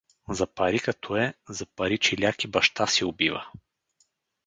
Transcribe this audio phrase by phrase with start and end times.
[0.29, 1.33] За пари като е…
[1.49, 3.45] за пари чиляк и баща си убива.